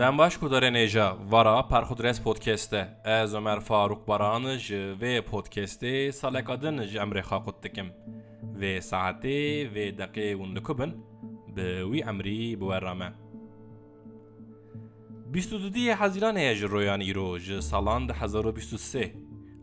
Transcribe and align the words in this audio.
Дәм 0.00 0.16
баш 0.16 0.38
кударен 0.40 0.78
эжа 0.80 1.12
вара 1.28 1.62
пархудрес 1.68 2.22
подкесте. 2.24 2.88
Аз 3.04 3.34
Өмәр 3.36 3.60
Фарук 3.60 4.06
бараны 4.06 4.54
жы 4.56 4.94
ве 4.96 5.20
подкесте 5.20 6.08
салакадын 6.16 6.86
жы 6.88 6.96
әмре 7.04 7.20
хакут 7.20 7.58
тиким. 7.60 7.90
Ве 8.40 8.80
саате 8.80 9.68
ве 9.68 9.90
дақи 9.92 10.32
унлукубын 10.40 10.94
бі 11.52 11.66
ви 11.90 12.00
әмри 12.00 12.56
буэрраме. 12.56 13.10
22 15.36 15.92
Haziran 15.92 16.40
heye 16.40 16.54
ji 16.56 16.64
royan 16.64 17.04
îro 17.04 17.36
ji 17.38 17.60
salan 17.60 18.08
2023. 18.08 19.12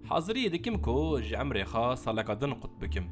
Hazirî 0.06 0.52
dikim 0.54 0.78
ku 0.80 1.18
ji 1.20 1.34
emrê 1.34 1.66
xwe 1.66 1.98
saleka 1.98 2.36
din 2.36 2.54
qut 2.62 2.78
bikim. 2.80 3.10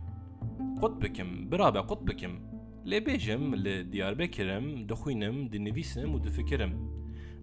Qut 0.80 1.02
bikim, 1.02 1.50
birabe 1.50 1.82
qut 1.90 2.06
bikim. 2.06 2.38
Lê 2.86 3.02
bêjim 3.02 3.56
li 3.64 3.92
Diyarbekirim, 3.92 4.88
dixwînim, 4.90 5.52
dinivîsim. 5.52 6.22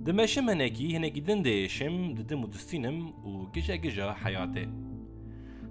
Dimeşim 0.07 0.49
henekî 0.49 0.95
henekî 0.95 1.27
din 1.27 1.45
değişim 1.45 2.17
didim 2.17 2.41
û 2.45 2.53
distînim 2.53 2.99
û 3.27 3.53
gija 3.55 3.77
gija 3.77 4.17
heyatê. 4.25 4.65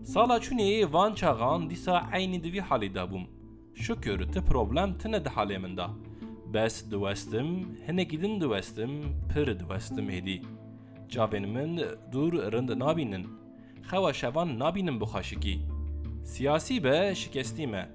Sala 0.03 0.37
çûneyê 0.37 0.93
van 0.93 1.13
çaxan 1.13 1.69
dîsa 1.69 2.09
eynî 2.13 2.43
di 2.43 2.53
vî 2.53 2.61
halê 2.69 2.95
de 2.95 2.99
bûm. 3.11 3.25
Şükür 3.75 4.31
ti 4.31 4.41
problem 4.41 4.97
tune 4.97 5.25
di 5.25 5.29
halê 5.29 5.59
min 5.59 5.77
da. 5.77 5.89
Bes 6.53 6.91
diwestim, 6.91 7.47
hinekî 7.87 8.21
din 8.21 8.41
diwestim, 8.41 8.91
pir 9.33 9.59
diwestim 9.59 10.09
hêdî. 10.09 10.41
Cavên 11.09 11.45
min 11.55 11.71
dûr 12.11 12.51
rind 12.51 12.69
nabînin. 12.79 13.27
Xewa 13.89 14.13
şevan 14.13 14.59
nabînin 14.59 15.01
bi 15.01 15.05
xweşikî. 15.05 15.59
Siyasî 16.23 16.83
be 16.83 17.15
şikestî 17.15 17.67
me, 17.67 17.89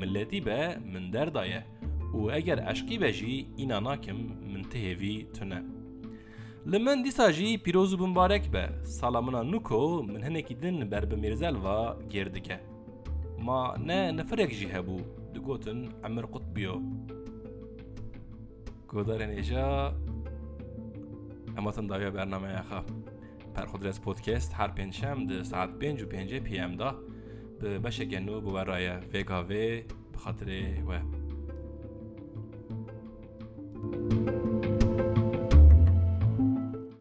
milletî 0.00 0.46
be 0.46 0.78
min 0.92 1.12
derdaye. 1.12 1.64
û 2.14 2.36
eger 2.36 2.58
eşkî 2.72 3.00
ve 3.00 3.12
jî 3.12 3.46
îna 3.58 3.84
nakim. 3.84 4.18
Li 6.72 6.78
min 6.78 6.98
dîsa 7.04 7.26
jî 7.36 7.48
pîroz 7.64 7.90
û 7.94 7.98
be. 8.54 8.64
Salamina 8.98 9.42
Nuko 9.52 10.02
min 10.02 10.22
hinekî 10.26 10.54
din 10.62 10.90
ber 10.90 11.04
bi 11.10 11.16
Mirzelva 11.16 11.78
gêr. 12.12 12.28
Ma 13.46 13.76
ne 13.88 14.16
nefirek 14.16 14.50
jî 14.58 14.66
hebû 14.74 14.98
digotin 15.34 15.80
Emir 16.06 16.26
Qutbiyo. 16.34 16.74
Godarên 18.90 19.32
êja 19.40 19.64
hematin 21.56 21.88
dawiya 21.88 22.14
bernameya 22.14 22.62
xwe. 22.68 22.80
Perxudres 23.54 23.98
Podcast 24.06 24.50
her 24.58 24.70
pênçem 24.76 25.28
di 25.28 25.44
saet 25.44 25.70
5 25.80 26.02
û 26.02 26.06
5 26.10 26.40
PM 26.46 26.78
da 26.78 26.94
bi 27.60 27.84
beşeke 27.84 28.18
nû 28.26 28.34
bi 28.44 28.50
weraye 28.56 28.94
VKV 29.12 29.50
bi 30.12 30.18
xatirê 30.24 30.62
we. 30.88 31.27